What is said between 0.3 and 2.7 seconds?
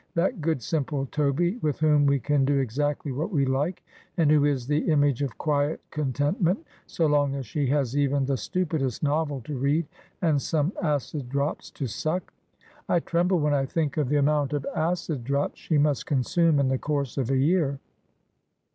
good simple Toby, with whom we can do